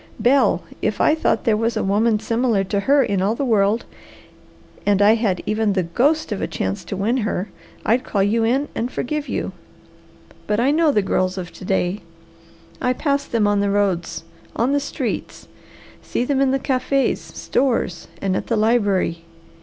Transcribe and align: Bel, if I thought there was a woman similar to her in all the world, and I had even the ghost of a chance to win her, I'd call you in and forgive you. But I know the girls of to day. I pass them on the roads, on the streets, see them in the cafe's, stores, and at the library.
Bel, 0.19 0.63
if 0.81 0.99
I 0.99 1.13
thought 1.13 1.43
there 1.43 1.55
was 1.55 1.77
a 1.77 1.83
woman 1.83 2.19
similar 2.19 2.63
to 2.63 2.79
her 2.79 3.03
in 3.03 3.21
all 3.21 3.35
the 3.35 3.45
world, 3.45 3.85
and 4.83 4.99
I 4.99 5.13
had 5.13 5.43
even 5.45 5.73
the 5.73 5.83
ghost 5.83 6.31
of 6.31 6.41
a 6.41 6.47
chance 6.47 6.83
to 6.85 6.97
win 6.97 7.17
her, 7.17 7.51
I'd 7.85 8.03
call 8.03 8.23
you 8.23 8.43
in 8.43 8.67
and 8.73 8.91
forgive 8.91 9.29
you. 9.29 9.51
But 10.47 10.59
I 10.59 10.71
know 10.71 10.91
the 10.91 11.03
girls 11.03 11.37
of 11.37 11.53
to 11.53 11.65
day. 11.65 11.99
I 12.81 12.93
pass 12.93 13.25
them 13.25 13.45
on 13.45 13.59
the 13.59 13.69
roads, 13.69 14.23
on 14.55 14.71
the 14.71 14.79
streets, 14.79 15.47
see 16.01 16.25
them 16.25 16.41
in 16.41 16.49
the 16.49 16.57
cafe's, 16.57 17.21
stores, 17.21 18.07
and 18.23 18.35
at 18.35 18.47
the 18.47 18.57
library. 18.57 19.23